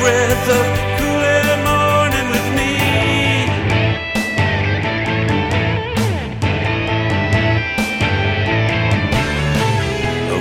[0.00, 0.66] breath of
[0.98, 2.72] cool air morning with me.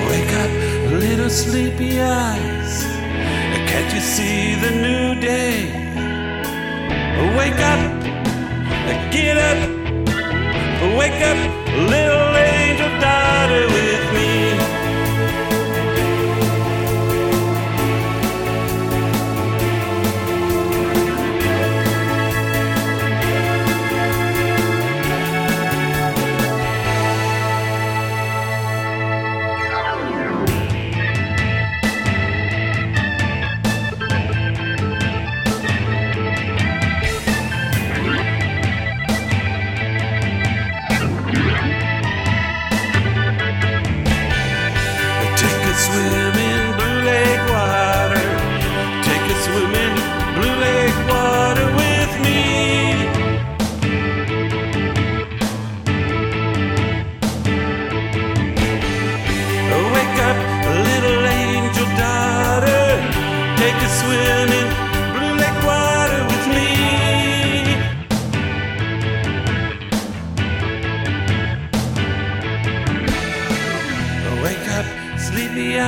[0.10, 0.52] Wake up,
[1.04, 2.74] little sleepy eyes.
[3.72, 5.56] Can't you see the new day?
[7.38, 7.82] Wake up,
[9.12, 9.60] get up,
[10.98, 11.40] wake up,
[11.90, 12.31] little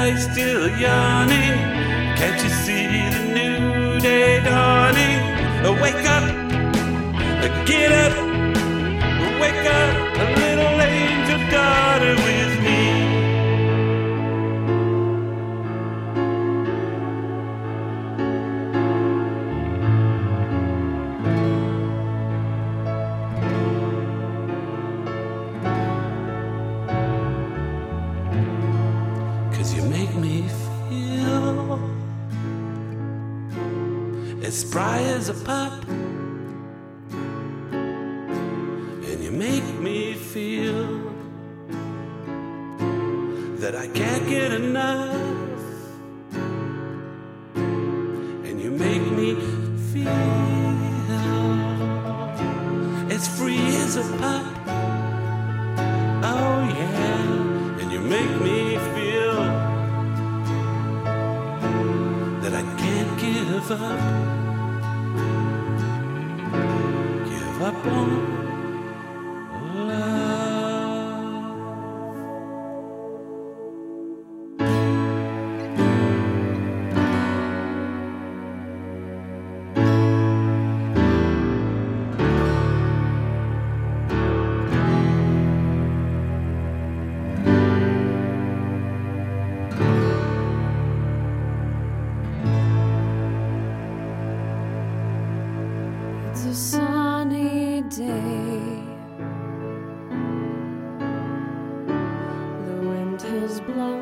[0.04, 1.56] eyes still yawning.
[2.20, 5.20] Can't you see the new day dawning?
[5.82, 6.26] Wake up,
[7.66, 8.23] get up,
[30.16, 30.48] me
[30.90, 31.80] feel
[34.44, 35.84] as spry as a pup.
[39.10, 41.12] And you make me feel
[43.58, 45.16] that I can't get enough.
[47.56, 49.36] And you make me
[49.92, 50.10] feel
[53.12, 54.53] as free as a pup.
[63.70, 64.23] Give up.
[96.54, 98.84] A sunny day.
[102.68, 103.93] The wind has blown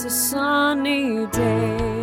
[0.00, 1.97] It's a sunny day.